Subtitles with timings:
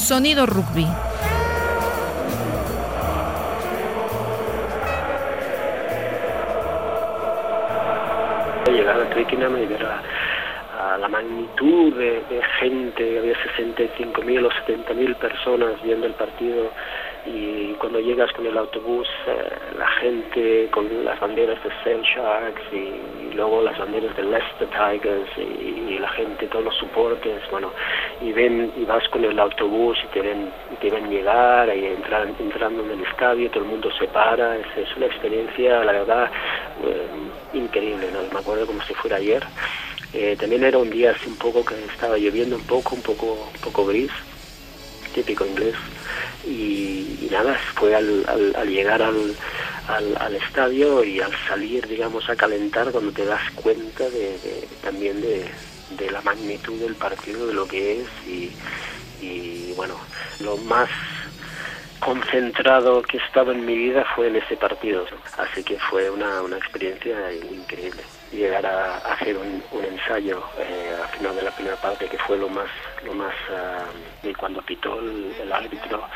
[0.00, 0.86] Sonido Rugby.
[8.66, 15.16] Llegar a Twickenham y ver a, la magnitud de, de gente, había 65.000 o 70.000
[15.16, 16.70] personas viendo el partido
[17.26, 22.62] y cuando llegas con el autobús eh, la gente con las banderas de Sail Sharks
[22.72, 27.70] y, luego las banderas de Leicester Tigers y, la gente todos los soportes bueno
[28.22, 31.86] y ven y vas con el autobús y te ven y te ven llegar y
[31.86, 35.92] entrar entrando en el estadio todo el mundo se para es, es una experiencia la
[35.92, 36.30] verdad
[36.84, 37.06] eh,
[37.52, 38.20] increíble ¿no?
[38.32, 39.44] me acuerdo como si fuera ayer
[40.14, 43.26] eh, también era un día así un poco que estaba lloviendo un poco un poco
[43.26, 44.10] un poco gris
[45.14, 45.74] típico inglés
[46.46, 48.24] y, nada, fue al,
[48.56, 49.36] al, llegar al,
[49.88, 55.46] al, estadio y al salir, digamos, a calentar cuando te das cuenta de, también de,
[55.98, 58.52] de, la magnitud del partido, de lo que es y,
[59.20, 59.94] y bueno,
[60.40, 60.88] lo más
[62.00, 65.04] concentrado que he estado en mi vida fue en ese partido,
[65.36, 71.08] así que fue una, una experiencia increíble llegar a, hacer un, un ensayo eh, al
[71.18, 72.68] final de la primera parte que fue lo más
[73.04, 76.06] lo más uh, y cuando pitó el, el árbitro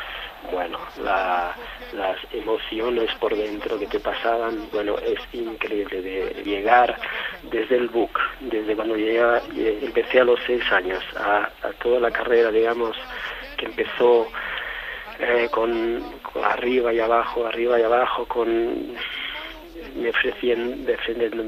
[0.51, 1.55] bueno, la,
[1.93, 6.97] las emociones por dentro que te pasaban, bueno, es increíble de llegar
[7.43, 9.21] desde el book, desde cuando llegué,
[9.83, 12.95] empecé a los seis años, a, a toda la carrera, digamos,
[13.57, 14.27] que empezó
[15.19, 18.95] eh, con, con, arriba y abajo, arriba y abajo, con
[19.95, 21.43] me ofrecían defenderme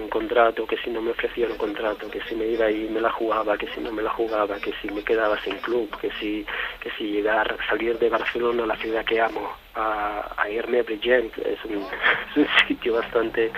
[0.00, 3.00] un contrato, que si no me ofrecían un contrato, que si me iba y me
[3.00, 6.10] la jugaba, que si no me la jugaba, que si me quedaba sin club, que
[6.20, 6.46] si,
[6.80, 11.64] que si llegar, salir de Barcelona, la ciudad que amo, a, irme a Bridgend, es
[11.64, 13.50] un, sitio bastante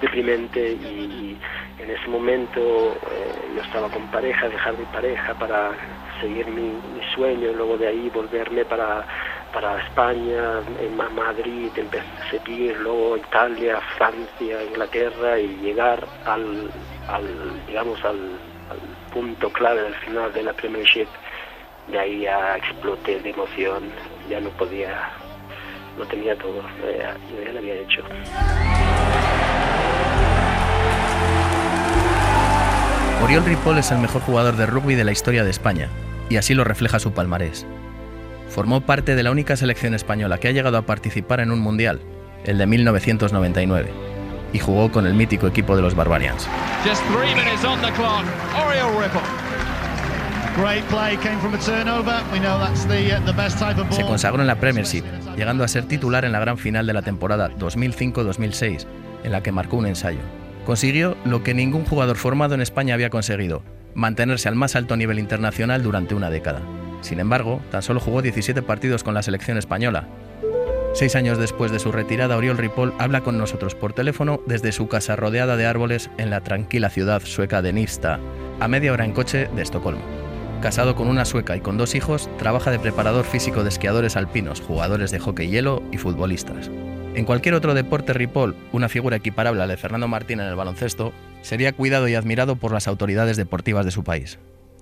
[0.00, 1.36] deprimente y,
[1.78, 5.70] en ese momento eh, yo estaba con pareja, dejar mi pareja para
[6.20, 9.06] seguir mi, mi sueño y luego de ahí volverme para
[9.52, 16.70] para España, en Madrid, empecé a seguir, luego Italia, Francia, Inglaterra y llegar al,
[17.08, 18.38] al digamos, al,
[18.70, 18.78] al,
[19.12, 21.06] punto clave del final de la Premiership.
[21.88, 23.84] De ahí ya exploté de emoción,
[24.28, 25.10] ya no podía,
[25.98, 28.02] no tenía todo, ya, ya lo había hecho.
[33.22, 35.88] Oriol Ripoll es el mejor jugador de rugby de la historia de España,
[36.28, 37.66] y así lo refleja su palmarés.
[38.48, 42.00] Formó parte de la única selección española que ha llegado a participar en un mundial,
[42.44, 43.90] el de 1999,
[44.52, 46.48] y jugó con el mítico equipo de los Barbarians.
[53.90, 55.04] Se consagró en la Premiership,
[55.36, 58.86] llegando a ser titular en la gran final de la temporada 2005-2006,
[59.22, 60.18] en la que marcó un ensayo.
[60.66, 63.62] Consiguió lo que ningún jugador formado en España había conseguido,
[63.94, 66.60] mantenerse al más alto nivel internacional durante una década.
[67.00, 70.06] Sin embargo, tan solo jugó 17 partidos con la selección española.
[70.94, 74.88] Seis años después de su retirada, Oriol Ripoll habla con nosotros por teléfono desde su
[74.88, 78.18] casa rodeada de árboles en la tranquila ciudad sueca de Nista,
[78.58, 80.02] a media hora en coche de Estocolmo.
[80.60, 84.60] Casado con una sueca y con dos hijos, trabaja de preparador físico de esquiadores alpinos,
[84.60, 86.68] jugadores de hockey hielo y futbolistas.
[87.14, 91.12] En cualquier otro deporte, Ripoll, una figura equiparable a de Fernando Martín en el baloncesto,
[91.42, 94.38] sería cuidado y admirado por las autoridades deportivas de su país.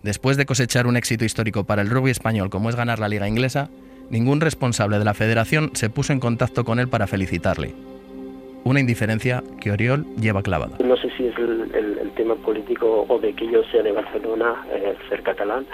[0.07, 3.27] Después de cosechar un éxito histórico para el rugby español como es ganar la liga
[3.27, 3.71] inglesa,
[4.09, 7.75] ningún responsable de la federación se puso en contacto con él para felicitarle.
[8.67, 10.77] Una indiferencia que Oriol lleva clavada.
[10.85, 13.93] No sé si es el, el, el tema político o de que yo sea de
[13.93, 15.65] Barcelona, eh, ser catalán,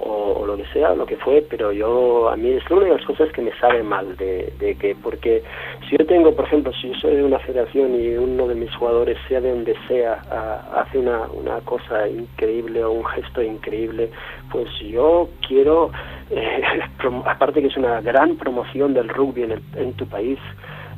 [0.00, 2.92] o, o, lo que sea, lo que fue, pero yo, a mí es una de
[2.94, 5.42] las cosas que me sabe mal, de, de que, porque
[5.90, 8.74] si yo tengo, por ejemplo, si yo soy de una federación y uno de mis
[8.76, 14.08] jugadores, sea de donde sea, a, hace una, una cosa increíble o un gesto increíble,
[14.50, 15.90] pues yo quiero,
[16.30, 16.62] eh,
[17.26, 20.38] aparte que es una gran promoción del rugby en, el, en tu país,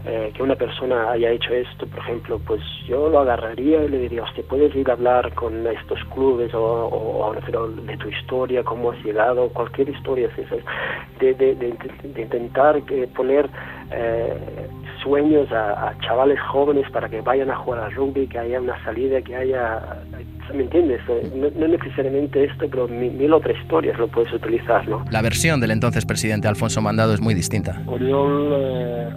[0.07, 3.99] eh, que una persona haya hecho esto, por ejemplo, pues yo lo agarraría y le
[3.99, 8.63] diría, hostia, puedes ir a hablar con estos clubes o, o, o de tu historia,
[8.63, 10.31] cómo has llegado, cualquier historia,
[11.19, 13.51] de, de, de, de intentar eh, poner
[13.93, 14.69] eh,
[15.03, 18.83] sueños a, a, chavales jóvenes para que vayan a jugar al rugby, que haya una
[18.85, 20.03] salida, que haya,
[20.55, 21.01] ¿me entiendes?
[21.35, 25.05] No, no necesariamente esto, pero mil, mil, otras historias lo puedes utilizar, ¿no?
[25.11, 27.83] La versión del entonces presidente Alfonso Mandado es muy distinta.
[27.87, 29.09] Oriol eh,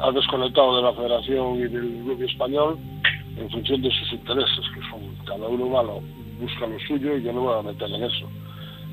[0.00, 2.78] ha desconectado de la federación y del rugby español
[3.36, 6.00] en función de sus intereses, que son cada uno malo,
[6.40, 8.28] busca lo suyo y yo no voy a meter en eso.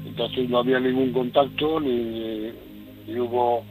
[0.05, 2.51] Entonces no había ningún contacto ni,
[3.07, 3.63] ni hubo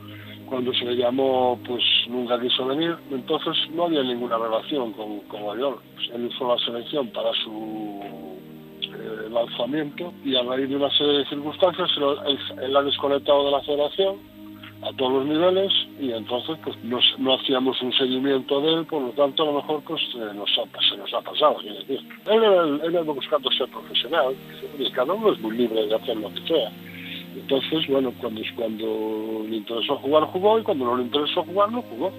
[0.46, 5.42] cuando se le llamó, pues nunca quiso venir, entonces no había ninguna relación con, con
[5.42, 5.76] Oriol.
[6.12, 8.02] Él usó la selección para su
[9.26, 11.90] el alzamiento y a raíz de una serie de circunstancias
[12.62, 14.16] él, ha desconectado de la federación
[14.82, 19.11] a todos los niveles y entonces pues no hacíamos un seguimiento de él, por lo
[19.11, 20.00] tanto a lo mejor pues
[20.35, 21.56] nos ha, se nos ha pasado.
[21.62, 24.35] decir, él, él, él buscando ser profesional
[24.79, 26.71] y cada uno es muy libre de hacer lo que sea.
[27.35, 31.82] Entonces, bueno, cuando, cuando le interesó jugar, jugó y cuando no le interesó jugar, no
[31.82, 32.12] jugó.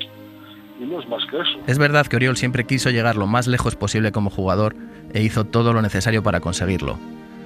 [0.80, 1.60] Y no es más que eso.
[1.68, 4.76] Es verdad que Oriol siempre quiso llegar lo más lejos posible como jugador
[5.14, 6.98] e hizo todo lo necesario para conseguirlo.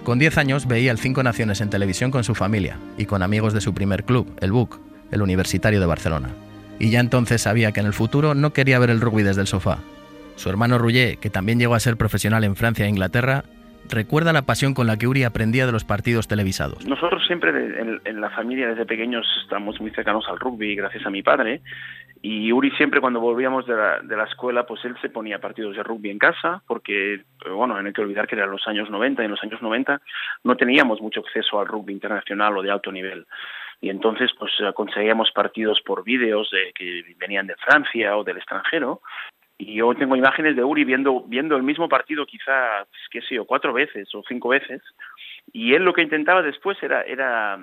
[0.03, 3.53] Con 10 años veía el Cinco Naciones en televisión con su familia y con amigos
[3.53, 4.79] de su primer club, el BUC,
[5.11, 6.29] el Universitario de Barcelona.
[6.79, 9.47] Y ya entonces sabía que en el futuro no quería ver el rugby desde el
[9.47, 9.79] sofá.
[10.35, 13.43] Su hermano Rouget, que también llegó a ser profesional en Francia e Inglaterra,
[13.89, 16.85] recuerda la pasión con la que Uri aprendía de los partidos televisados.
[16.85, 17.49] Nosotros siempre
[18.05, 21.61] en, la familia desde pequeños estamos muy cercanos al rugby gracias a mi padre
[22.21, 25.75] y Uri siempre cuando volvíamos de la, de la escuela pues él se ponía partidos
[25.75, 29.21] de rugby en casa porque bueno, no hay que olvidar que eran los años 90
[29.21, 30.01] y en los años 90
[30.43, 33.25] no teníamos mucho acceso al rugby internacional o de alto nivel
[33.81, 39.01] y entonces pues conseguíamos partidos por vídeos de, que venían de Francia o del extranjero.
[39.57, 43.35] Y yo tengo imágenes de Uri viendo, viendo el mismo partido quizá, pues, qué sé
[43.35, 44.81] yo, cuatro veces o cinco veces,
[45.51, 47.59] y él lo que intentaba después era, era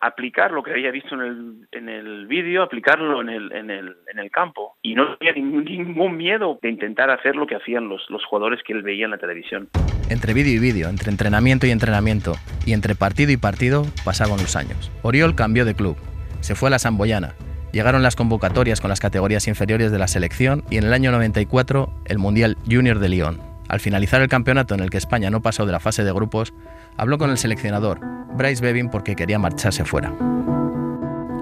[0.00, 3.96] aplicar lo que había visto en el, en el vídeo, aplicarlo en el, en, el,
[4.12, 4.76] en el campo.
[4.82, 8.72] Y no tenía ningún, miedo de intentar hacer lo que hacían los, los jugadores que
[8.72, 9.68] él veía en la televisión.
[10.08, 12.34] Entre vídeo y vídeo, entre entrenamiento y entrenamiento,
[12.66, 14.90] y entre partido y partido, pasaban los años.
[15.02, 15.96] Oriol cambió de club.
[16.40, 17.34] Se fue a la Samboyana,
[17.72, 21.92] Llegaron las convocatorias con las categorías inferiores de la selección y en el año 94
[22.06, 23.40] el Mundial Junior de Lyon.
[23.68, 26.52] Al finalizar el campeonato en el que España no pasó de la fase de grupos,
[27.00, 27.98] habló con el seleccionador,
[28.34, 30.12] Bryce Bevin, porque quería marcharse fuera.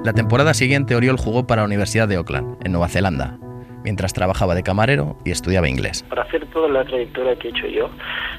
[0.05, 3.37] La temporada siguiente Oriol jugó para la Universidad de Auckland, en Nueva Zelanda,
[3.83, 6.05] mientras trabajaba de camarero y estudiaba inglés.
[6.09, 7.91] Para hacer toda la trayectoria que he hecho yo,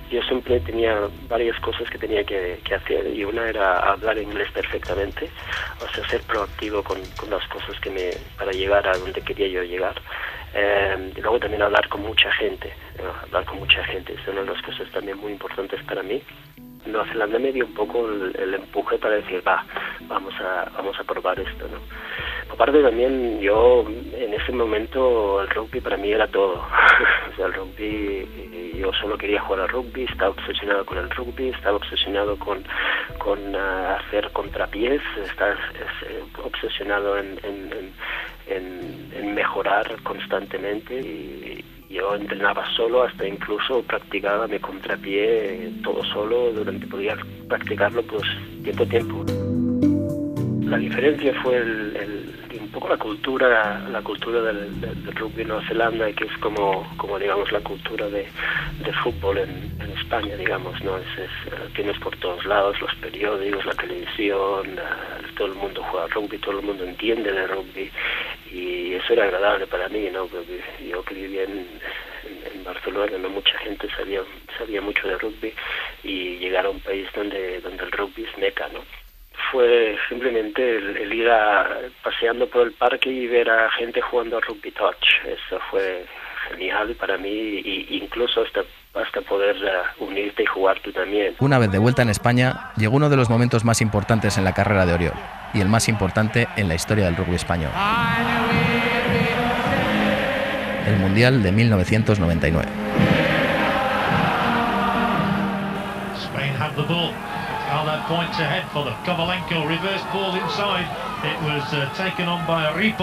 [0.10, 5.30] yo siempre tenía varias cosas que tenía que, hacer y una era hablar inglés perfectamente,
[5.86, 7.00] o sea, ser proactivo con,
[7.30, 10.02] las cosas que me, para llegar a donde quería yo llegar.
[10.56, 12.72] Eh, y luego también hablar con mucha gente,
[13.26, 16.24] hablar con mucha gente, es una de las cosas también muy importantes para mí.
[16.86, 19.64] Nueva Zelanda me dio un poco el, empuje para decir, va,
[20.08, 21.80] vamos a, vamos a probar esto, ¿no?
[22.52, 26.56] Aparte también yo en ese momento el rugby para mí era todo.
[27.32, 31.50] o sea, el rugby, yo solo quería jugar al rugby, estaba obsesionado con el rugby,
[31.50, 32.64] estaba obsesionado con,
[33.20, 37.94] con uh, hacer contrapiés, estaba eh, obsesionado en, en,
[38.48, 46.52] en, en, mejorar constantemente y yo entrenaba solo hasta incluso practicaba mi contrapié todo solo
[46.54, 48.24] durante podía practicarlo pues
[48.64, 49.26] tiempo a tiempo.
[50.70, 52.32] La diferencia fue el,
[52.62, 54.70] un poco la cultura la cultura del,
[55.16, 58.28] rugby en Nueva Zelanda que es como como digamos la cultura de,
[59.04, 61.32] fútbol en, España digamos no es, eh,
[61.76, 66.60] tienes por todos lados los periódicos la televisión eh, todo el mundo juega rugby todo
[66.60, 67.92] el mundo entiende de rugby
[68.52, 71.68] y eso era agradable para mí no porque yo que vivía en,
[72.64, 74.22] Barcelona no mucha gente sabía
[74.58, 75.54] sabía mucho de rugby
[76.04, 78.82] y llegar a un país donde donde el rugby es meca no
[79.52, 81.30] fue simplemente el, ir
[82.04, 85.08] paseando por el parque y ver a gente jugando a rugby touch.
[85.26, 86.06] Eso fue
[86.50, 88.64] genial para mí e incluso hasta,
[88.94, 91.36] hasta poder uh, unirte y jugar tú también.
[91.40, 94.54] Una vez de vuelta en España, llegó uno de los momentos más importantes en la
[94.54, 95.14] carrera de Oriol
[95.54, 97.72] y el más importante en la historia del rugby español.
[100.88, 102.68] El Mundial de 1999.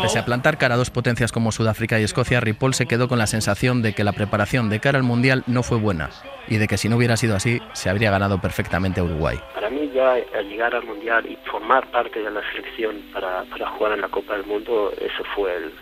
[0.02, 3.18] Pese a plantar cara a dos potencias como Sudáfrica y Escocia, Ripoll se quedó con
[3.18, 6.10] la sensación de que la preparación de cara al Mundial no fue buena
[6.48, 9.38] y de que si no hubiera sido así, se habría ganado perfectamente a Uruguay.
[9.54, 13.70] Para mí ya al llegar al Mundial y formar parte de la selección para, para
[13.70, 15.72] jugar en la Copa del Mundo, eso fue el,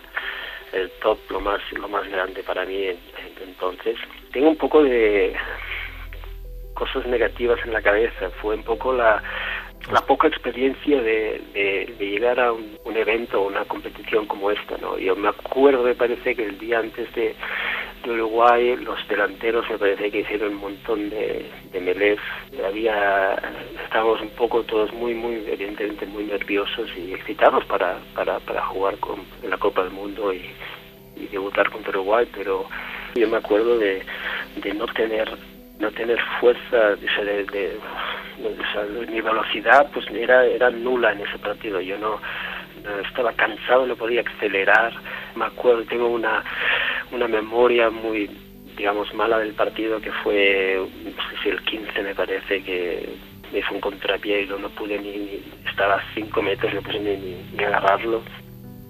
[0.73, 2.89] el top, lo más, lo más grande para mí
[3.41, 3.97] entonces.
[4.31, 5.35] Tengo un poco de
[6.75, 9.23] cosas negativas en la cabeza, fue un poco la,
[9.91, 14.97] la poca experiencia de, de, llegar a un, evento o una competición como esta, ¿no?
[14.97, 17.35] Yo me acuerdo, me parece que el día antes de,
[18.07, 22.17] Uruguay, los delanteros me parece que hicieron un montón de, de
[22.63, 23.35] había,
[23.83, 28.97] estábamos un poco todos muy, muy, evidentemente muy nerviosos y excitados para, para, para jugar
[28.99, 30.45] con, en la Copa del Mundo y,
[31.15, 32.65] y debutar contra Uruguay, pero
[33.15, 34.03] yo me acuerdo de,
[34.57, 35.27] de no tener
[35.79, 37.79] no tener fuerza de, de,
[39.09, 41.81] mi velocidad pues era era nula en ese partido.
[41.81, 42.19] Yo no,
[43.07, 44.93] estaba cansado no podía acelerar.
[45.35, 46.43] Me acuerdo tengo una
[47.11, 48.29] una memoria muy
[48.75, 50.85] digamos, mala del partido, que fue,
[51.41, 53.07] si el 15 me parece, que
[53.51, 57.37] me hizo un contrapié y no, pude ni, estar a 5 metros, no pude ni,
[57.55, 58.21] ni agarrarlo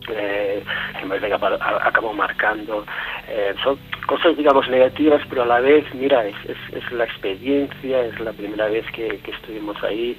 [0.10, 0.64] eh,
[1.02, 2.86] en vez de que acabó marcando.
[3.28, 8.20] Eh, son cosas, digamos, negativas, pero a la vez, mira, es, es, la experiencia, es
[8.20, 10.18] la primera vez que, estuvimos ahí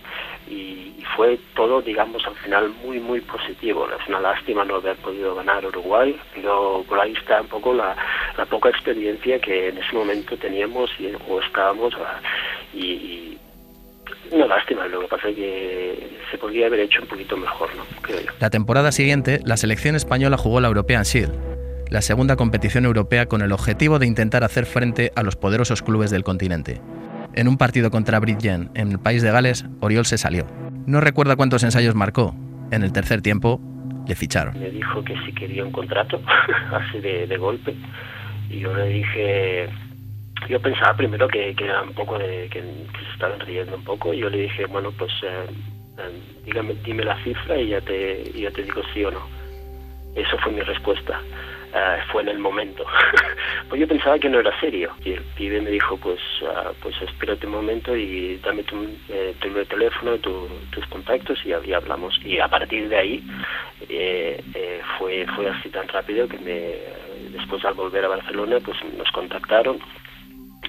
[0.48, 3.88] y, fue todo, digamos, al final muy, muy positivo.
[3.88, 7.96] Es una lástima no haber podido ganar Uruguay, pero por ahí está un poco la,
[8.36, 12.20] la poca experiencia que en ese momento teníamos y, o estábamos ah,
[12.74, 13.35] y
[14.30, 17.84] una lástima, lo que pasa es que se podría haber hecho un poquito mejor, ¿no?
[18.02, 18.30] Creo yo.
[18.40, 21.32] La temporada siguiente, la selección española jugó la European Shield,
[21.90, 26.10] la segunda competición europea con el objetivo de intentar hacer frente a los poderosos clubes
[26.10, 26.80] del continente.
[27.34, 30.46] En un partido contra Bridgen en el país de Gales, Oriol se salió.
[30.86, 32.34] No recuerda cuántos ensayos marcó.
[32.70, 33.60] En el tercer tiempo,
[34.06, 34.58] le ficharon.
[34.58, 36.20] Me dijo que si quería un contrato,
[36.72, 37.74] así de, de golpe.
[38.48, 39.68] Y yo le dije,
[40.48, 44.18] yo pensaba primero que, era un poco de que, se estaban riendo un poco y
[44.18, 45.46] yo le dije bueno pues eh,
[45.98, 49.26] eh, dígame dime la cifra y ya te ya te digo sí o no
[50.14, 51.20] eso fue mi respuesta
[51.74, 52.84] eh, fue en el momento.
[53.68, 56.94] Pues yo pensaba que no era serio y el pibe me dijo pues uh, pues
[57.02, 58.76] espérate un momento y dame tu,
[59.40, 63.24] tu teléfono tus contactos y, y, hablamos y a partir de ahí
[64.96, 66.74] fue fue así tan rápido que me
[67.36, 69.80] después al volver a Barcelona pues nos contactaron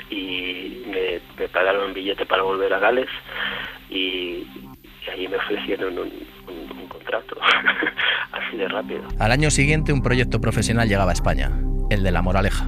[0.10, 3.10] y me, pagaron un billete para volver a Gales
[3.90, 4.46] y,
[5.12, 7.38] ahí me ofrecieron un, contrato
[8.32, 9.02] así de rápido.
[9.20, 11.52] Al año siguiente un proyecto profesional llegaba a España,
[11.90, 12.66] el de La Moraleja.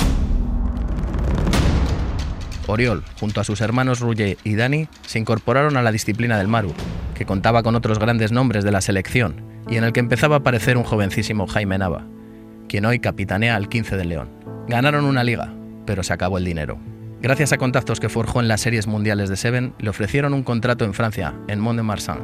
[2.68, 6.74] Oriol, junto a sus hermanos Ruye y Dani, se incorporaron a la disciplina del Maru,
[7.16, 10.40] que contaba con otros grandes nombres de la selección y en el que empezaba a
[10.40, 12.06] aparecer un jovencísimo Jaime Nava,
[12.68, 14.30] quien hoy capitanea al 15 del León.
[14.68, 15.52] Ganaron una liga,
[15.86, 16.80] pero se acabó el dinero.
[17.22, 20.86] Gracias a contactos que forjó en las series mundiales de Seven, le ofrecieron un contrato
[20.86, 22.20] en Francia, en Mont-de-Marsan.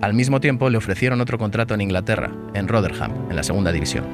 [0.00, 4.04] Al mismo tiempo, le ofrecieron otro contrato en Inglaterra, en Rotherham, en la segunda división.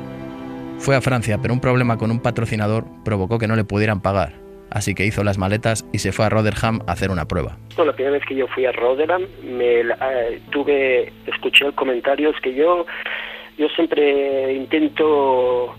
[0.79, 4.33] Fue a Francia, pero un problema con un patrocinador provocó que no le pudieran pagar,
[4.71, 7.59] así que hizo las maletas y se fue a Rotherham a hacer una prueba.
[7.77, 12.87] la primera vez que yo fui a Rotherham, eh, tuve, escuché comentarios que yo,
[13.59, 15.77] yo siempre intento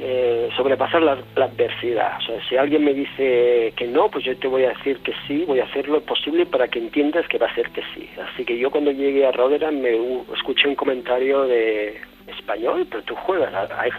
[0.00, 2.18] eh, sobrepasar la, adversidad.
[2.18, 5.12] O sea, si alguien me dice que no, pues yo te voy a decir que
[5.26, 8.08] sí, voy a hacer lo posible para que entiendas que va a ser que sí.
[8.32, 9.98] Así que yo cuando llegué a Rotherham me
[10.34, 13.52] escuché un comentario de español, pero tú juegas,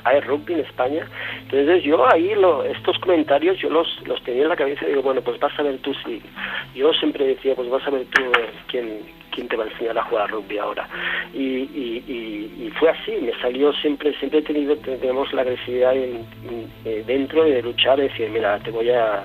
[0.06, 1.08] hay, rugby en España.
[1.42, 5.02] Entonces yo ahí lo, estos comentarios yo los, los tenía en la cabeza y digo,
[5.02, 6.22] bueno, pues vas a ver tú si...
[6.76, 8.22] Yo siempre decía, pues vas a ver tú
[8.68, 10.88] quién, quién te va a enseñar a jugar rugby ahora.
[11.34, 17.44] Y, y, fue así, me salió siempre, siempre he tenido, tenemos la agresividad eh, dentro
[17.44, 19.24] de luchar y decir, mira, te voy a...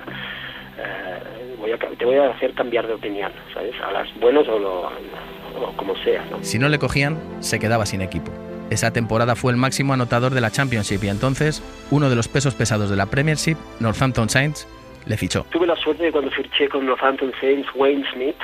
[0.77, 3.73] Eh, voy a, te voy a hacer cambiar de opinión, ¿sabes?
[3.81, 6.25] A las buenas o, lo, o como sea.
[6.29, 6.43] ¿no?
[6.43, 8.31] Si no le cogían, se quedaba sin equipo.
[8.69, 12.55] Esa temporada fue el máximo anotador de la Championship y entonces uno de los pesos
[12.55, 14.67] pesados de la Premiership, Northampton Saints,
[15.05, 15.45] le fichó.
[15.51, 18.35] Tuve la suerte de cuando fiché con Northampton Saints, Wayne Smith,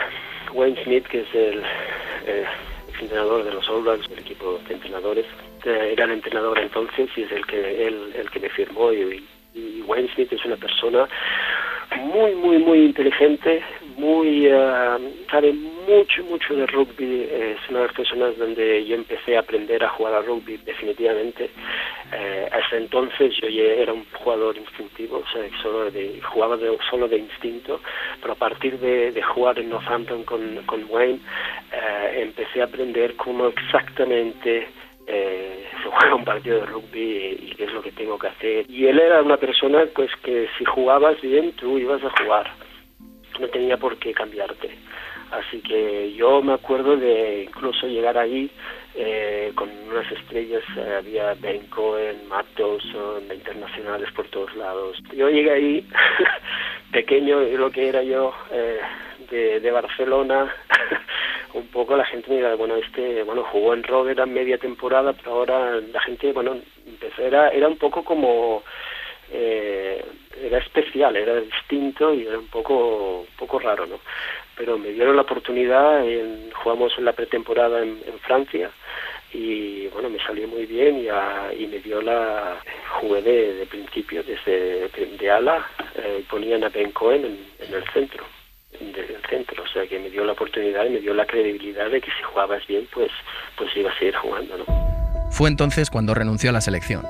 [0.54, 1.64] Wayne Smith que es el
[2.28, 2.46] eh,
[3.00, 5.26] entrenador de los All Blacks, el equipo de entrenadores,
[5.66, 9.82] era el entrenador entonces y es el que él, el que me firmó y, y
[9.82, 11.08] Wayne Smith es una persona
[11.98, 13.64] muy, muy, muy inteligente,
[14.02, 17.30] muy uh, sabe mucho, mucho de rugby.
[17.32, 21.52] Es una de las personas donde yo empecé a aprender a jugar a rugby definitivamente.
[22.12, 27.08] Eh, hasta entonces yo era un jugador instintivo, o sea, solo de, jugaba de, solo
[27.08, 27.80] de instinto,
[28.20, 31.20] pero a partir de, de jugar en Northampton con, con Wayne,
[31.72, 34.68] eh, empecé a aprender cómo exactamente
[35.08, 38.66] eh, se juega un partido de rugby y qué es lo que tengo que hacer.
[38.70, 42.52] Y él era una persona pues que si jugabas bien, tú ibas a jugar.
[43.42, 44.70] No tenía por qué cambiarte.
[45.32, 48.52] Así que yo me acuerdo de incluso llegar ahí
[48.94, 54.98] eh, con unas estrellas, eh, había Ben Cohen, Matt Dawson, internacionales por todos lados.
[55.16, 55.88] Yo llegué ahí,
[56.92, 58.80] pequeño, lo que era yo, eh,
[59.32, 60.54] de, de Barcelona,
[61.54, 65.80] un poco la gente mira, bueno, este, bueno, jugó en Rotherham media temporada, pero ahora
[65.80, 68.64] la gente, bueno, empezó, era, era un poco como,
[69.32, 70.04] eh,
[70.42, 74.00] era especial, era distinto y era un poco, poco raro, ¿no?
[74.56, 78.70] Pero me dieron la oportunidad, en, jugamos en la pretemporada en, Francia
[79.34, 81.08] y bueno, me salió muy bien y,
[81.64, 82.58] y me dio la,
[83.00, 87.26] jugué de, principio, desde de ala, eh, ponían a Ben Cohen
[87.60, 88.26] en el centro
[88.80, 92.02] del centro, o sea que me dio la oportunidad y me dio la credibilidad de
[92.02, 93.12] que si jugabas bien, pues,
[93.58, 94.58] pues iba a seguir jugando.
[94.58, 94.66] ¿no?
[95.32, 97.04] Fue entonces cuando renunció a la selección.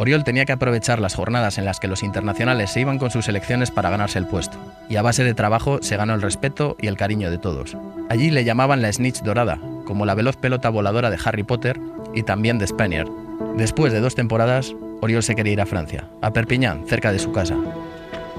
[0.00, 3.26] Oriol tenía que aprovechar las jornadas en las que los internacionales se iban con sus
[3.26, 4.56] selecciones para ganarse el puesto,
[4.88, 7.76] y a base de trabajo se ganó el respeto y el cariño de todos.
[8.08, 11.78] Allí le llamaban la Snitch dorada, como la veloz pelota voladora de Harry Potter
[12.14, 13.10] y también de Spaniard.
[13.58, 17.32] Después de dos temporadas, Oriol se quería ir a Francia, a Perpignan, cerca de su
[17.32, 17.56] casa.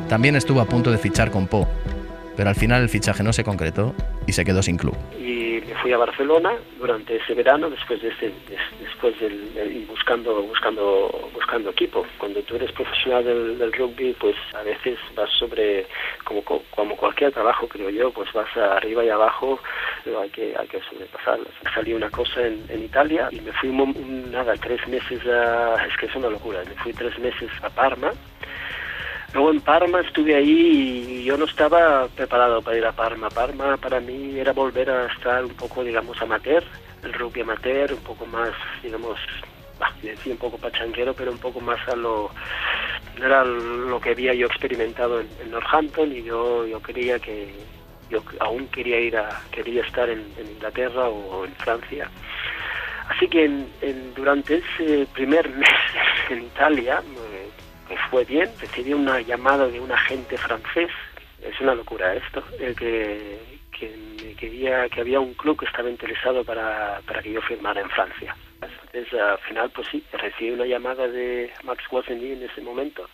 [0.10, 1.68] También estuvo a punto de fichar con Po,
[2.36, 3.94] pero al final el fichaje no se concretó
[4.25, 4.98] y se quedó sin club
[5.82, 8.32] fui a Barcelona durante ese verano después de ese,
[8.80, 12.06] después del, buscando buscando buscando equipo.
[12.18, 15.88] Cuando tú eres profesional del, rugby pues a veces vas sobre
[16.24, 19.60] como como cualquier trabajo creo yo pues vas arriba y abajo
[20.04, 21.40] pero hay que hay que sobrepasar.
[21.74, 26.16] Salí una cosa en, Italia y me fui nada tres meses a, es que es
[26.16, 28.12] una locura me fui tres meses a Parma
[29.34, 33.30] Luego en Parma estuve ahí y yo no estaba preparado para ir a Parma.
[33.30, 36.64] Parma para mí era volver a estar un poco, digamos, amateur,
[37.04, 38.52] el rugby amateur, un poco más,
[38.84, 39.18] digamos,
[39.80, 42.30] bah, decía un poco pachanguero, pero un poco más a lo...
[43.18, 47.54] Era lo que había yo experimentado en, Northampton y yo, yo quería que...
[48.10, 49.42] Yo aún quería ir a...
[49.50, 52.10] quería estar en, Inglaterra o, en Francia.
[53.08, 55.70] Así que en, durante ese primer mes
[56.30, 57.02] en Italia
[58.10, 60.89] fue bien, recibí una llamada de un agente francés,
[61.41, 66.43] es una locura esto, el que, que quería, que había un club que estaba interesado
[66.43, 68.36] para, para que yo firmara en Francia.
[68.62, 73.10] Entonces, al final, pues sí, recibí una llamada de Max Guazzini en ese momento,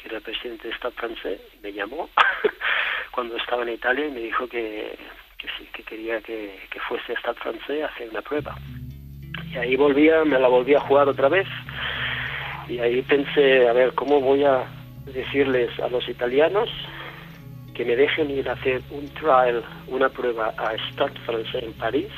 [0.00, 2.08] que era presidente de Estado francés, me llamó
[3.10, 4.96] cuando estaba en Italia y me dijo que,
[5.38, 8.56] que sí, que quería que, que fuese a Stade francés a hacer una prueba.
[9.52, 11.46] Y ahí volvía, me la volví a jugar otra vez,
[12.68, 14.64] y ahí pensé, a ver, ¿cómo voy a
[15.06, 16.68] decirles a los italianos
[17.74, 22.08] que me dejen ir a hacer un trial, una prueba a Stade Francais en París?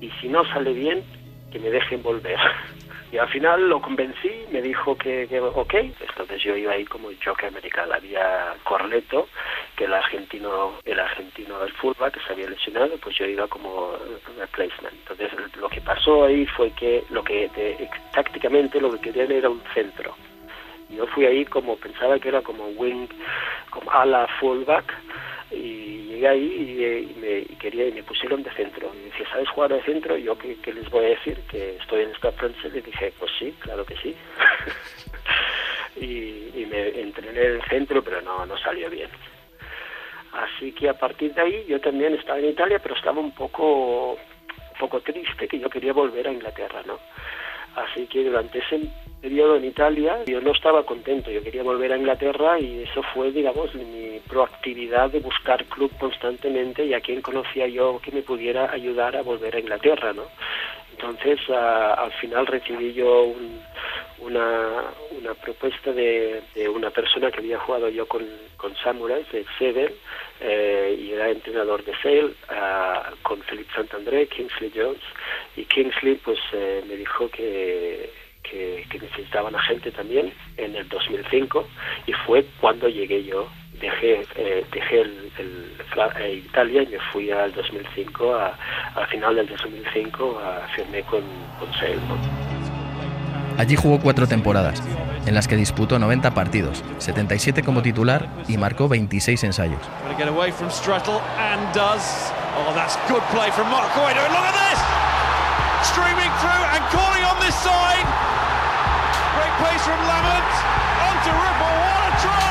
[0.00, 1.02] Y si no sale bien,
[1.50, 2.38] que me dejen volver.
[3.10, 7.08] Y al final lo convencí, me dijo que, que ok, entonces yo iba ahí como
[7.24, 7.90] joker medical.
[7.90, 9.28] Había Corleto,
[9.76, 13.92] que el argentino, el argentino del fullback que se había lesionado, pues yo iba como
[14.38, 14.94] replacement.
[14.94, 17.50] Entonces lo que pasó ahí fue que lo que
[18.12, 20.14] tácticamente lo que querían era un centro.
[20.90, 23.08] Yo fui ahí como pensaba que era como wing,
[23.70, 24.94] como ala fullback
[25.50, 25.77] y
[26.18, 28.92] llegué ahí y, me quería y me pusieron de centro.
[28.94, 32.10] Y decía sabes jugar de centro yo ¿qué, les voy a decir que estoy en
[32.10, 34.14] esta francés y dije pues sí claro que sí.
[36.00, 39.08] Y, me entrené en el centro pero no no salió bien.
[40.32, 44.12] Así que a partir de ahí yo también estaba en Italia pero estaba un poco
[44.12, 46.98] un poco triste que yo quería volver a Inglaterra no
[47.74, 48.80] así que durante ese
[49.20, 53.32] periodo en Italia, yo no estaba contento, yo quería volver a Inglaterra y eso fue,
[53.32, 58.70] digamos, mi proactividad de buscar club constantemente y a quien conocía yo que me pudiera
[58.70, 60.24] ayudar a volver a Inglaterra, ¿no?
[60.92, 63.32] Entonces, al final recibí yo
[64.18, 64.84] una,
[65.16, 66.42] una propuesta de,
[66.74, 68.26] una persona que había jugado yo con,
[68.56, 69.92] con Samurai, de Seven,
[70.40, 72.34] eh, y era entrenador de Sale,
[73.22, 75.02] con Felipe Santandré, Kingsley Jones,
[75.56, 78.10] y Kingsley pues eh, me dijo que
[78.50, 81.66] que, necesitaban a gente también en el 2005
[82.06, 83.48] y fue cuando llegué yo.
[83.80, 85.30] Dejé, eh, dejé el,
[86.18, 88.58] eh, Italia y me fui al 2005, a,
[88.96, 91.22] al final del 2005 a, firmé con,
[91.60, 91.68] con
[93.56, 94.82] Allí jugó cuatro temporadas,
[95.26, 99.80] en las que disputó 90 partidos, 77 como titular y marcó 26 ensayos.
[105.92, 108.06] Streaming through and calling on this side.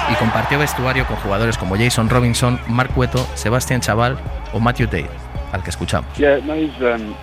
[0.10, 4.18] Y compartió vestuario con jugadores como Jason Robinson, Mark Cueto, Sebastián Chaval
[4.54, 5.10] o Matthew Tate,
[5.52, 6.10] al que escuchamos.
[6.18, 7.14] Um,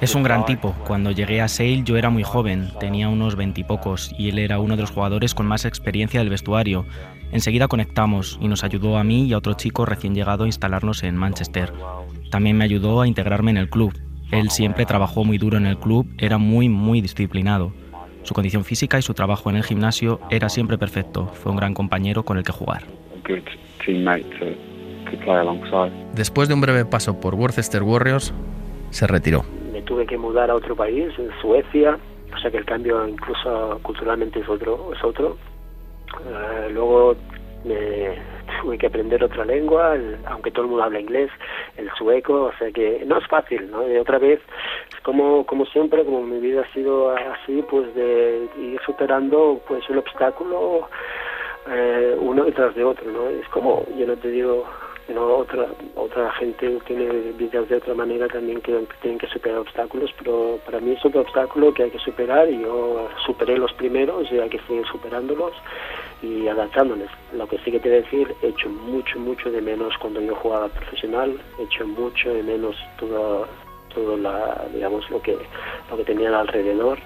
[0.00, 0.74] es un gran tipo.
[0.86, 4.58] Cuando llegué a Sale yo era muy joven, tenía unos veintipocos y, y él era
[4.58, 6.86] uno de los jugadores con más experiencia del vestuario.
[7.30, 11.04] Enseguida conectamos y nos ayudó a mí y a otro chico recién llegado a instalarnos
[11.04, 11.72] en Manchester.
[12.30, 13.96] También me ayudó a integrarme en el club.
[14.30, 17.72] Él siempre trabajó muy duro en el club, era muy, muy disciplinado.
[18.22, 21.26] Su condición física y su trabajo en el gimnasio era siempre perfecto.
[21.26, 22.82] Fue un gran compañero con el que jugar.
[26.14, 28.32] Después de un breve paso por Worcester Warriors,
[28.90, 29.44] se retiró.
[29.72, 31.98] Me tuve que mudar a otro país, en Suecia,
[32.32, 34.92] o sea que el cambio incluso culturalmente es otro.
[34.94, 35.36] Es otro.
[36.26, 37.16] Eh, luego
[37.64, 38.16] me
[38.60, 39.96] tuve que aprender otra lengua,
[40.26, 41.30] aunque todo el mundo habla inglés,
[41.76, 43.88] el sueco, o sea que no es fácil, ¿no?
[43.88, 44.40] Y otra vez,
[45.02, 49.98] como, como siempre, como mi vida ha sido así, pues de ir superando pues un
[49.98, 50.88] obstáculo
[51.68, 53.28] eh, uno detrás de otro, ¿no?
[53.28, 54.66] Es como, yo no te digo,
[55.18, 60.58] otra otra gente tiene vidas de otra manera también que tienen que superar obstáculos pero
[60.64, 64.38] para mí es otro obstáculo que hay que superar y yo superé los primeros y
[64.38, 65.52] hay que seguir superándolos
[66.22, 67.08] y adaptándoles.
[67.32, 70.20] Lo que sí que te voy a decir he hecho mucho mucho de menos cuando
[70.20, 73.46] yo jugaba profesional he hecho mucho de menos todo
[73.94, 75.36] todo la digamos lo que
[75.90, 76.98] lo que tenían alrededor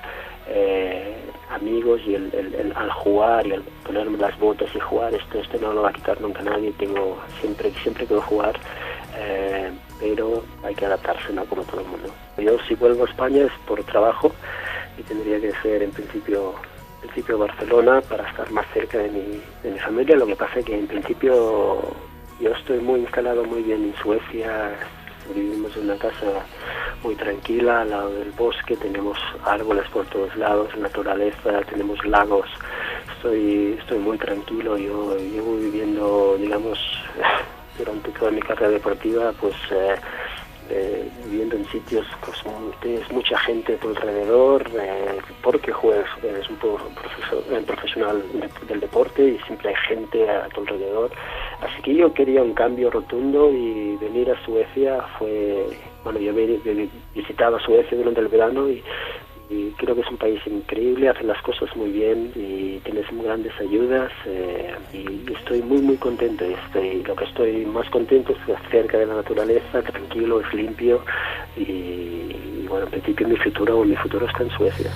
[0.48, 1.16] eh,
[1.50, 5.72] amigos y el, al jugar y al ponerme las botas y jugar, esto, esto no
[5.72, 8.58] lo va a quitar nunca nadie, tengo siempre, siempre quiero jugar,
[9.16, 11.44] eh, pero hay que adaptarse, ¿no?
[11.44, 12.08] Como todo el mundo.
[12.38, 14.32] Yo si vuelvo a España es por trabajo
[14.98, 16.54] y tendría que ser en principio
[17.00, 20.64] principio Barcelona para estar más cerca de mi, de mi familia, lo que pasa es
[20.64, 21.82] que en principio
[22.40, 24.74] yo estoy muy instalado muy bien en Suecia,
[25.32, 26.44] vivimos en una casa
[27.02, 32.48] muy tranquila al lado del bosque, tenemos árboles por todos lados, naturaleza, tenemos lagos.
[33.16, 36.78] Estoy, estoy muy tranquilo, yo llevo viviendo, digamos,
[37.78, 39.96] durante toda mi carrera deportiva, pues eh,
[40.70, 42.42] eh, viviendo en sitios pues
[42.80, 48.22] tienes mucha gente a tu alrededor eh, porque juegas eres un profesional
[48.66, 51.10] del deporte y siempre hay gente a tu alrededor
[51.64, 55.66] así que yo quería un cambio rotundo y venir a Suecia fue
[56.02, 56.32] bueno yo
[57.14, 58.82] visitaba Suecia durante el verano y
[59.76, 63.52] creo que es un país increíble, hacen las cosas muy bien y tienes muy grandes
[63.60, 66.44] ayudas eh, y estoy muy muy contento.
[66.44, 68.38] Estoy, lo que estoy más contento es
[68.70, 71.02] cerca de la naturaleza, tranquilo, es limpio
[71.56, 74.90] y, bueno, en principio mi futuro, mi futuro está en Suecia.